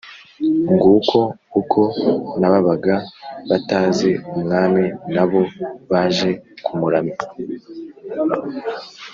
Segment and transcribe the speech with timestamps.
[0.75, 1.19] Nguko
[1.59, 1.81] uko
[2.39, 2.95] n’ababaga
[3.49, 4.83] batazi umwami
[5.15, 5.41] na bo
[5.91, 6.29] baje
[6.63, 7.15] kumuramya,